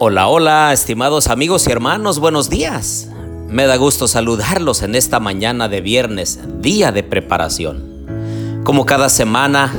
Hola, 0.00 0.28
hola, 0.28 0.72
estimados 0.72 1.26
amigos 1.26 1.66
y 1.66 1.72
hermanos, 1.72 2.20
buenos 2.20 2.48
días. 2.48 3.08
Me 3.48 3.66
da 3.66 3.74
gusto 3.74 4.06
saludarlos 4.06 4.82
en 4.82 4.94
esta 4.94 5.18
mañana 5.18 5.68
de 5.68 5.80
viernes, 5.80 6.38
día 6.60 6.92
de 6.92 7.02
preparación. 7.02 8.62
Como 8.62 8.86
cada 8.86 9.08
semana, 9.08 9.74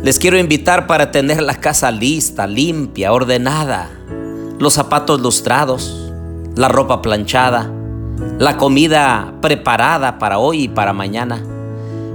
les 0.00 0.20
quiero 0.20 0.38
invitar 0.38 0.86
para 0.86 1.10
tener 1.10 1.42
la 1.42 1.56
casa 1.56 1.90
lista, 1.90 2.46
limpia, 2.46 3.12
ordenada, 3.12 3.90
los 4.60 4.74
zapatos 4.74 5.20
lustrados, 5.20 6.12
la 6.54 6.68
ropa 6.68 7.02
planchada, 7.02 7.68
la 8.38 8.56
comida 8.56 9.34
preparada 9.42 10.20
para 10.20 10.38
hoy 10.38 10.62
y 10.62 10.68
para 10.68 10.92
mañana, 10.92 11.42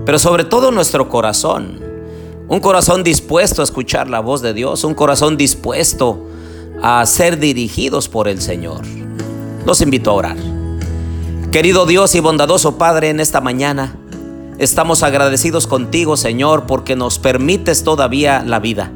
pero 0.06 0.18
sobre 0.18 0.46
todo 0.46 0.72
nuestro 0.72 1.10
corazón, 1.10 1.82
un 2.48 2.62
corazón 2.62 3.04
dispuesto 3.04 3.62
a 3.62 3.66
escuchar 3.66 4.10
la 4.10 4.22
voz 4.22 4.42
de 4.42 4.54
Dios, 4.54 4.86
un 4.86 4.94
corazón 4.94 5.36
dispuesto 5.36 6.24
a 6.24 6.38
ser 7.06 7.40
dirigidos 7.40 8.10
por 8.10 8.28
el 8.28 8.42
Señor. 8.42 8.82
Los 9.66 9.82
invito 9.82 10.12
a 10.12 10.14
orar. 10.14 10.38
Querido 11.52 11.86
Dios 11.86 12.14
y 12.16 12.20
bondadoso 12.20 12.78
Padre, 12.78 13.10
en 13.10 13.20
esta 13.20 13.42
mañana 13.42 13.96
estamos 14.58 15.04
agradecidos 15.04 15.68
contigo, 15.68 16.18
Señor, 16.18 16.66
porque 16.66 16.96
nos 16.96 17.20
permites 17.20 17.84
todavía 17.84 18.44
la 18.46 18.60
vida. 18.60 18.92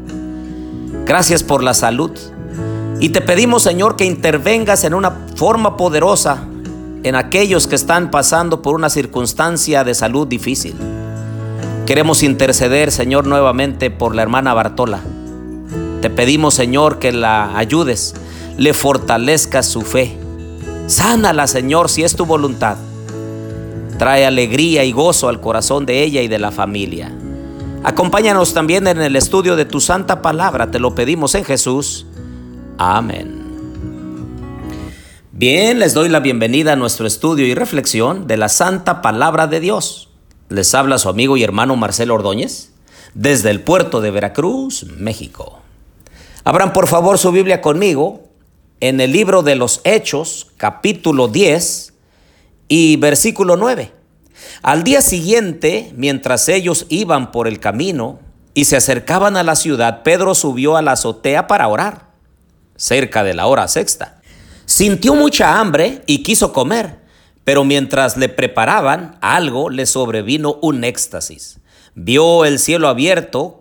Gracias 1.06 1.44
por 1.44 1.64
la 1.64 1.74
salud. 1.74 2.12
Y 3.00 3.10
te 3.10 3.22
pedimos, 3.22 3.64
Señor, 3.64 3.96
que 3.96 4.06
intervengas 4.06 4.84
en 4.84 4.94
una 4.94 5.12
forma 5.36 5.76
poderosa 5.76 6.48
en 7.04 7.16
aquellos 7.16 7.68
que 7.68 7.76
están 7.76 8.12
pasando 8.12 8.62
por 8.62 8.76
una 8.76 8.90
circunstancia 8.90 9.84
de 9.84 9.96
salud 9.96 10.28
difícil. 10.28 10.76
Queremos 11.86 12.22
interceder, 12.22 12.92
Señor, 12.92 13.26
nuevamente 13.26 13.90
por 13.90 14.16
la 14.16 14.22
hermana 14.22 14.54
Bartola. 14.54 15.02
Te 16.02 16.10
pedimos, 16.10 16.56
Señor, 16.56 16.98
que 16.98 17.12
la 17.12 17.56
ayudes, 17.56 18.16
le 18.58 18.74
fortalezcas 18.74 19.68
su 19.68 19.82
fe. 19.82 20.18
Sánala, 20.88 21.46
Señor, 21.46 21.90
si 21.90 22.04
es 22.04 22.16
tu 22.16 22.26
voluntad. 22.26 22.78
Trae 24.00 24.26
alegría 24.26 24.84
y 24.84 24.92
gozo 24.92 25.30
al 25.30 25.40
corazón 25.40 25.86
de 25.86 26.04
ella 26.04 26.24
y 26.24 26.28
de 26.28 26.40
la 26.40 26.52
familia. 26.52 27.16
Acompáñanos 27.84 28.54
también 28.54 28.88
en 28.88 29.00
el 29.00 29.16
estudio 29.16 29.56
de 29.56 29.66
tu 29.66 29.80
santa 29.80 30.24
palabra, 30.24 30.72
te 30.72 30.80
lo 30.80 30.96
pedimos 30.96 31.36
en 31.36 31.46
Jesús. 31.46 32.08
Amén. 32.80 33.42
Bien, 35.32 35.80
les 35.80 35.94
doy 35.94 36.10
la 36.10 36.20
bienvenida 36.20 36.74
a 36.74 36.76
nuestro 36.76 37.06
estudio 37.06 37.46
y 37.46 37.54
reflexión 37.54 38.26
de 38.26 38.38
la 38.38 38.50
santa 38.50 39.04
palabra 39.04 39.46
de 39.46 39.60
Dios. 39.60 40.10
Les 40.50 40.74
habla 40.74 40.98
su 40.98 41.10
amigo 41.10 41.38
y 41.38 41.44
hermano 41.44 41.76
Marcelo 41.76 42.16
Ordóñez 42.16 42.72
desde 43.14 43.52
el 43.52 43.62
puerto 43.62 44.02
de 44.02 44.12
Veracruz, 44.12 44.86
México. 44.98 45.61
Abran 46.44 46.74
por 46.74 46.88
favor 46.88 47.20
su 47.20 47.32
Biblia 47.32 47.62
conmigo 47.62 48.24
en 48.80 49.00
el 49.00 49.12
libro 49.12 49.44
de 49.44 49.56
los 49.56 49.80
Hechos, 49.84 50.48
capítulo 50.58 51.28
10 51.28 51.94
y 52.68 52.98
versículo 52.98 53.58
9. 53.58 53.94
Al 54.64 54.84
día 54.84 55.02
siguiente, 55.02 55.92
mientras 55.96 56.50
ellos 56.50 56.88
iban 56.90 57.32
por 57.32 57.48
el 57.48 57.60
camino 57.60 58.20
y 58.56 58.66
se 58.66 58.76
acercaban 58.76 59.38
a 59.38 59.44
la 59.44 59.56
ciudad, 59.56 60.02
Pedro 60.02 60.34
subió 60.34 60.78
a 60.78 60.82
la 60.82 60.94
azotea 60.94 61.46
para 61.46 61.68
orar, 61.68 62.08
cerca 62.76 63.24
de 63.24 63.36
la 63.36 63.46
hora 63.46 63.68
sexta. 63.68 64.20
Sintió 64.66 65.14
mucha 65.14 65.60
hambre 65.60 66.02
y 66.08 66.24
quiso 66.24 66.54
comer, 66.54 67.02
pero 67.44 67.64
mientras 67.66 68.18
le 68.18 68.30
preparaban 68.30 69.20
algo, 69.22 69.70
le 69.70 69.86
sobrevino 69.86 70.58
un 70.64 70.86
éxtasis. 70.86 71.60
Vio 71.94 72.46
el 72.46 72.58
cielo 72.58 72.88
abierto 72.88 73.61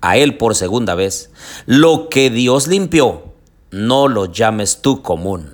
a 0.00 0.16
él 0.16 0.36
por 0.36 0.54
segunda 0.54 0.94
vez, 0.94 1.30
lo 1.66 2.08
que 2.08 2.30
Dios 2.30 2.66
limpió, 2.66 3.24
no 3.70 4.08
lo 4.08 4.26
llames 4.26 4.80
tú 4.82 5.02
común. 5.02 5.52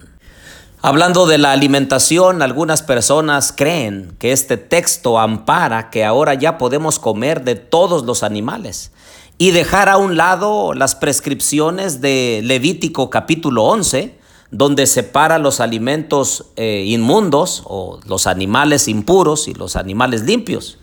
Hablando 0.86 1.26
de 1.26 1.38
la 1.38 1.52
alimentación, 1.52 2.42
algunas 2.42 2.82
personas 2.82 3.54
creen 3.56 4.14
que 4.18 4.32
este 4.32 4.58
texto 4.58 5.18
ampara 5.18 5.88
que 5.88 6.04
ahora 6.04 6.34
ya 6.34 6.58
podemos 6.58 6.98
comer 6.98 7.42
de 7.42 7.54
todos 7.54 8.04
los 8.04 8.22
animales 8.22 8.92
y 9.38 9.52
dejar 9.52 9.88
a 9.88 9.96
un 9.96 10.18
lado 10.18 10.74
las 10.74 10.94
prescripciones 10.94 12.02
de 12.02 12.42
Levítico 12.44 13.08
capítulo 13.08 13.64
11, 13.64 14.18
donde 14.50 14.86
separa 14.86 15.38
los 15.38 15.60
alimentos 15.60 16.46
eh, 16.56 16.84
inmundos 16.86 17.62
o 17.64 17.98
los 18.06 18.26
animales 18.26 18.86
impuros 18.86 19.48
y 19.48 19.54
los 19.54 19.76
animales 19.76 20.22
limpios. 20.24 20.78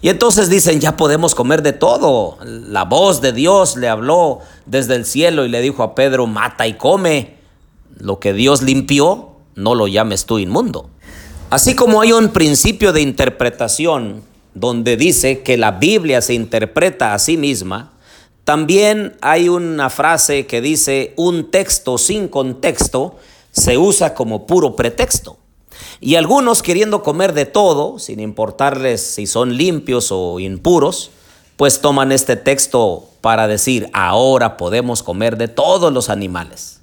Y 0.00 0.10
entonces 0.10 0.48
dicen, 0.48 0.80
ya 0.80 0.96
podemos 0.96 1.34
comer 1.34 1.62
de 1.62 1.72
todo. 1.72 2.38
La 2.44 2.84
voz 2.84 3.20
de 3.20 3.32
Dios 3.32 3.76
le 3.76 3.88
habló 3.88 4.40
desde 4.66 4.94
el 4.94 5.04
cielo 5.04 5.44
y 5.44 5.48
le 5.48 5.60
dijo 5.60 5.82
a 5.82 5.94
Pedro, 5.94 6.26
mata 6.26 6.66
y 6.66 6.74
come. 6.74 7.36
Lo 7.98 8.20
que 8.20 8.32
Dios 8.32 8.62
limpió, 8.62 9.30
no 9.56 9.74
lo 9.74 9.88
llames 9.88 10.24
tú 10.24 10.38
inmundo. 10.38 10.88
Así 11.50 11.74
como 11.74 12.00
hay 12.00 12.12
un 12.12 12.28
principio 12.28 12.92
de 12.92 13.00
interpretación 13.00 14.22
donde 14.54 14.96
dice 14.96 15.40
que 15.40 15.56
la 15.56 15.72
Biblia 15.72 16.20
se 16.20 16.34
interpreta 16.34 17.14
a 17.14 17.18
sí 17.18 17.36
misma, 17.36 17.92
también 18.44 19.16
hay 19.20 19.48
una 19.48 19.90
frase 19.90 20.46
que 20.46 20.60
dice, 20.60 21.12
un 21.16 21.50
texto 21.50 21.98
sin 21.98 22.28
contexto 22.28 23.16
se 23.50 23.76
usa 23.76 24.14
como 24.14 24.46
puro 24.46 24.76
pretexto. 24.76 25.38
Y 26.00 26.14
algunos 26.14 26.62
queriendo 26.62 27.02
comer 27.02 27.32
de 27.32 27.46
todo, 27.46 27.98
sin 27.98 28.20
importarles 28.20 29.00
si 29.00 29.26
son 29.26 29.56
limpios 29.56 30.10
o 30.10 30.40
impuros, 30.40 31.10
pues 31.56 31.80
toman 31.80 32.12
este 32.12 32.36
texto 32.36 33.08
para 33.20 33.48
decir, 33.48 33.90
ahora 33.92 34.56
podemos 34.56 35.02
comer 35.02 35.36
de 35.36 35.48
todos 35.48 35.92
los 35.92 36.08
animales. 36.08 36.78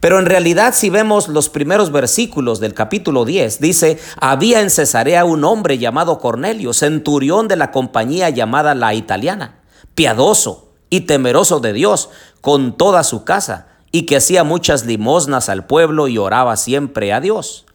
Pero 0.00 0.18
en 0.18 0.26
realidad 0.26 0.74
si 0.74 0.90
vemos 0.90 1.28
los 1.28 1.48
primeros 1.48 1.90
versículos 1.90 2.60
del 2.60 2.74
capítulo 2.74 3.24
10, 3.24 3.60
dice, 3.60 3.98
había 4.20 4.60
en 4.60 4.70
Cesarea 4.70 5.24
un 5.24 5.44
hombre 5.44 5.78
llamado 5.78 6.18
Cornelio, 6.18 6.72
centurión 6.72 7.48
de 7.48 7.56
la 7.56 7.72
compañía 7.72 8.30
llamada 8.30 8.74
la 8.74 8.94
italiana, 8.94 9.60
piadoso 9.94 10.68
y 10.90 11.02
temeroso 11.02 11.60
de 11.60 11.72
Dios 11.72 12.10
con 12.40 12.76
toda 12.76 13.02
su 13.02 13.24
casa, 13.24 13.68
y 13.90 14.02
que 14.02 14.16
hacía 14.16 14.44
muchas 14.44 14.84
limosnas 14.84 15.48
al 15.48 15.66
pueblo 15.66 16.08
y 16.08 16.18
oraba 16.18 16.56
siempre 16.56 17.12
a 17.12 17.20
Dios. 17.20 17.66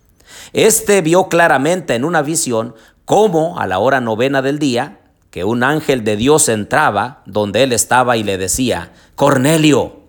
Este 0.54 1.02
vio 1.02 1.30
claramente 1.30 1.96
en 1.96 2.06
una 2.06 2.22
visión 2.22 2.76
cómo 3.06 3.60
a 3.60 3.68
la 3.68 3.80
hora 3.80 4.02
novena 4.02 4.42
del 4.42 4.60
día, 4.60 5.00
que 5.30 5.44
un 5.44 5.64
ángel 5.64 6.04
de 6.04 6.16
Dios 6.16 6.48
entraba 6.50 7.24
donde 7.26 7.64
él 7.64 7.74
estaba 7.74 8.18
y 8.18 8.24
le 8.24 8.38
decía, 8.38 8.94
Cornelio. 9.16 10.02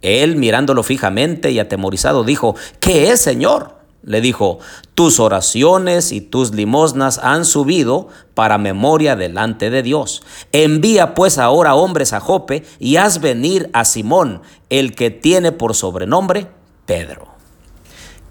Él 0.00 0.34
mirándolo 0.34 0.82
fijamente 0.82 1.52
y 1.52 1.60
atemorizado 1.60 2.24
dijo, 2.24 2.56
¿qué 2.80 3.12
es, 3.12 3.20
Señor? 3.20 3.76
Le 4.02 4.20
dijo, 4.20 4.58
tus 4.94 5.20
oraciones 5.20 6.10
y 6.10 6.20
tus 6.20 6.52
limosnas 6.52 7.18
han 7.18 7.44
subido 7.44 8.08
para 8.34 8.58
memoria 8.58 9.14
delante 9.14 9.70
de 9.70 9.84
Dios. 9.84 10.22
Envía 10.50 11.14
pues 11.14 11.38
ahora 11.38 11.76
hombres 11.76 12.12
a 12.12 12.18
Jope 12.18 12.64
y 12.80 12.96
haz 12.96 13.20
venir 13.20 13.70
a 13.72 13.84
Simón, 13.84 14.42
el 14.70 14.96
que 14.96 15.10
tiene 15.10 15.52
por 15.52 15.76
sobrenombre 15.76 16.48
Pedro. 16.84 17.31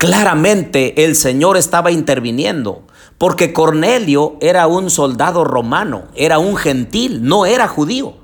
Claramente 0.01 1.05
el 1.05 1.15
Señor 1.15 1.57
estaba 1.57 1.91
interviniendo, 1.91 2.81
porque 3.19 3.53
Cornelio 3.53 4.35
era 4.41 4.65
un 4.65 4.89
soldado 4.89 5.43
romano, 5.43 6.05
era 6.15 6.39
un 6.39 6.57
gentil, 6.57 7.21
no 7.21 7.45
era 7.45 7.67
judío. 7.67 8.15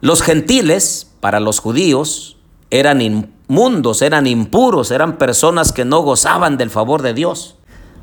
Los 0.00 0.22
gentiles, 0.22 1.08
para 1.20 1.38
los 1.38 1.60
judíos, 1.60 2.36
eran 2.72 3.00
inmundos, 3.00 4.02
eran 4.02 4.26
impuros, 4.26 4.90
eran 4.90 5.18
personas 5.18 5.70
que 5.70 5.84
no 5.84 6.00
gozaban 6.00 6.56
del 6.56 6.70
favor 6.70 7.00
de 7.02 7.14
Dios. 7.14 7.54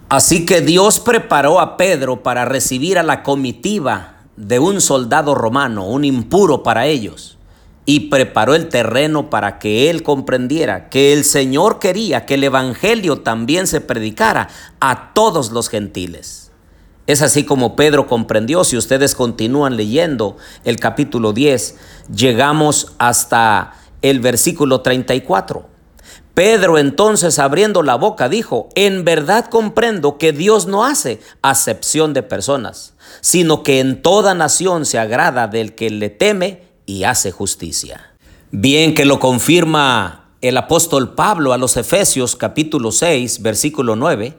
Así 0.08 0.46
que 0.46 0.62
Dios 0.62 1.02
preparó 1.02 1.60
a 1.60 1.76
Pedro 1.76 2.24
para 2.24 2.46
recibir 2.46 2.98
a 2.98 3.04
la 3.04 3.24
comitiva 3.24 4.20
de 4.38 4.60
un 4.60 4.80
soldado 4.80 5.36
romano, 5.36 5.86
un 5.86 6.06
impuro 6.06 6.64
para 6.64 6.86
ellos 6.86 7.39
y 7.90 8.02
preparó 8.02 8.54
el 8.54 8.70
terreno 8.70 9.32
para 9.32 9.58
que 9.58 9.90
él 9.90 10.04
comprendiera 10.04 10.90
que 10.90 11.12
el 11.12 11.24
Señor 11.24 11.80
quería 11.80 12.28
que 12.28 12.36
el 12.36 12.44
Evangelio 12.44 13.22
también 13.22 13.66
se 13.66 13.82
predicara 13.82 14.48
a 14.80 15.12
todos 15.16 15.52
los 15.52 15.70
gentiles. 15.70 16.52
Es 17.08 17.24
así 17.24 17.46
como 17.46 17.76
Pedro 17.76 18.06
comprendió, 18.06 18.64
si 18.64 18.78
ustedes 18.78 19.16
continúan 19.16 19.76
leyendo 19.76 20.38
el 20.66 20.76
capítulo 20.76 21.34
10, 21.34 21.78
llegamos 22.16 22.94
hasta 23.00 23.74
el 24.04 24.20
versículo 24.20 24.82
34. 24.82 25.68
Pedro 26.36 26.78
entonces 26.78 27.40
abriendo 27.40 27.82
la 27.82 27.96
boca 27.96 28.30
dijo, 28.30 28.70
en 28.76 29.04
verdad 29.04 29.46
comprendo 29.46 30.20
que 30.20 30.32
Dios 30.32 30.68
no 30.68 30.86
hace 30.86 31.22
acepción 31.42 32.14
de 32.14 32.22
personas, 32.22 32.94
sino 33.22 33.64
que 33.64 33.80
en 33.80 34.04
toda 34.04 34.36
nación 34.36 34.86
se 34.86 35.00
agrada 35.00 35.48
del 35.48 35.74
que 35.74 35.90
le 35.90 36.12
teme 36.12 36.69
y 36.90 37.04
hace 37.04 37.30
justicia. 37.30 38.16
Bien 38.50 38.96
que 38.96 39.06
lo 39.06 39.20
confirma 39.20 40.32
el 40.42 40.58
apóstol 40.58 41.14
Pablo 41.14 41.54
a 41.54 41.60
los 41.60 41.78
Efesios 41.78 42.36
capítulo 42.36 42.92
6 42.92 43.44
versículo 43.44 43.96
9, 43.96 44.36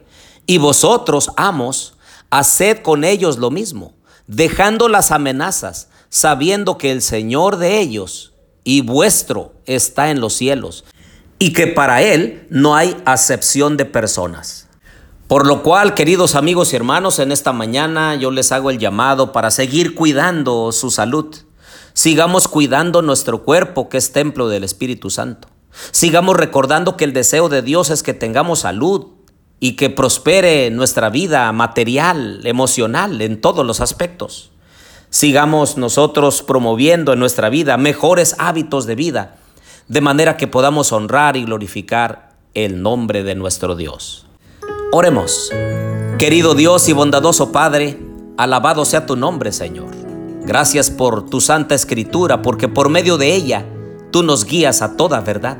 y 0.47 0.57
vosotros, 0.57 1.31
amos, 1.37 1.95
haced 2.29 2.79
con 2.79 3.05
ellos 3.05 3.37
lo 3.37 3.51
mismo, 3.51 3.93
dejando 4.27 4.89
las 4.89 5.11
amenazas, 5.11 5.87
sabiendo 6.09 6.77
que 6.77 6.91
el 6.91 7.01
Señor 7.01 7.55
de 7.55 7.79
ellos 7.79 8.33
y 8.65 8.81
vuestro 8.81 9.53
está 9.65 10.09
en 10.09 10.19
los 10.19 10.33
cielos, 10.33 10.83
y 11.39 11.53
que 11.53 11.67
para 11.67 12.01
Él 12.01 12.47
no 12.49 12.75
hay 12.75 12.97
acepción 13.05 13.77
de 13.77 13.85
personas. 13.85 14.67
Por 15.29 15.47
lo 15.47 15.63
cual, 15.63 15.93
queridos 15.93 16.35
amigos 16.35 16.73
y 16.73 16.75
hermanos, 16.75 17.19
en 17.19 17.31
esta 17.31 17.53
mañana 17.53 18.15
yo 18.15 18.29
les 18.29 18.51
hago 18.51 18.71
el 18.71 18.77
llamado 18.77 19.31
para 19.31 19.51
seguir 19.51 19.95
cuidando 19.95 20.73
su 20.73 20.91
salud. 20.91 21.33
Sigamos 21.93 22.47
cuidando 22.47 23.01
nuestro 23.01 23.43
cuerpo, 23.43 23.89
que 23.89 23.97
es 23.97 24.11
templo 24.11 24.47
del 24.47 24.63
Espíritu 24.63 25.09
Santo. 25.09 25.47
Sigamos 25.91 26.37
recordando 26.37 26.97
que 26.97 27.05
el 27.05 27.13
deseo 27.13 27.49
de 27.49 27.61
Dios 27.61 27.89
es 27.89 28.03
que 28.03 28.13
tengamos 28.13 28.59
salud 28.59 29.07
y 29.59 29.75
que 29.75 29.89
prospere 29.89 30.69
nuestra 30.71 31.09
vida 31.09 31.51
material, 31.51 32.41
emocional, 32.45 33.21
en 33.21 33.39
todos 33.39 33.65
los 33.65 33.79
aspectos. 33.79 34.51
Sigamos 35.09 35.77
nosotros 35.77 36.41
promoviendo 36.41 37.13
en 37.13 37.19
nuestra 37.19 37.49
vida 37.49 37.77
mejores 37.77 38.35
hábitos 38.39 38.85
de 38.85 38.95
vida 38.95 39.37
de 39.87 39.99
manera 39.99 40.37
que 40.37 40.47
podamos 40.47 40.93
honrar 40.93 41.35
y 41.35 41.43
glorificar 41.43 42.31
el 42.53 42.81
nombre 42.81 43.23
de 43.23 43.35
nuestro 43.35 43.75
Dios. 43.75 44.25
Oremos. 44.93 45.51
Querido 46.17 46.55
Dios 46.55 46.87
y 46.87 46.93
bondadoso 46.93 47.51
Padre, 47.51 47.99
alabado 48.37 48.85
sea 48.85 49.05
tu 49.05 49.17
nombre, 49.17 49.51
Señor. 49.51 50.00
Gracias 50.43 50.89
por 50.89 51.27
tu 51.27 51.39
santa 51.41 51.75
escritura, 51.75 52.41
porque 52.41 52.67
por 52.67 52.89
medio 52.89 53.17
de 53.17 53.33
ella 53.35 53.65
tú 54.11 54.23
nos 54.23 54.45
guías 54.45 54.81
a 54.81 54.97
toda 54.97 55.21
verdad. 55.21 55.57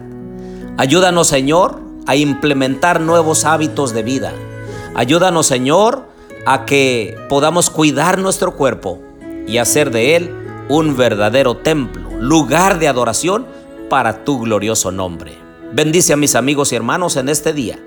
Ayúdanos, 0.77 1.27
Señor, 1.27 1.79
a 2.07 2.15
implementar 2.15 3.01
nuevos 3.01 3.45
hábitos 3.45 3.93
de 3.93 4.03
vida. 4.03 4.33
Ayúdanos, 4.95 5.45
Señor, 5.45 6.07
a 6.45 6.65
que 6.65 7.15
podamos 7.29 7.69
cuidar 7.69 8.17
nuestro 8.17 8.55
cuerpo 8.55 8.99
y 9.47 9.57
hacer 9.57 9.91
de 9.91 10.15
él 10.15 10.35
un 10.69 10.95
verdadero 10.97 11.57
templo, 11.57 12.09
lugar 12.19 12.79
de 12.79 12.87
adoración 12.87 13.45
para 13.89 14.23
tu 14.23 14.39
glorioso 14.39 14.91
nombre. 14.91 15.37
Bendice 15.73 16.13
a 16.13 16.17
mis 16.17 16.35
amigos 16.35 16.71
y 16.71 16.75
hermanos 16.75 17.17
en 17.17 17.29
este 17.29 17.53
día. 17.53 17.79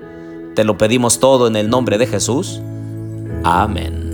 Te 0.55 0.63
lo 0.63 0.77
pedimos 0.77 1.19
todo 1.19 1.47
en 1.47 1.55
el 1.55 1.69
nombre 1.69 1.97
de 1.97 2.07
Jesús. 2.07 2.61
Amén. 3.43 4.04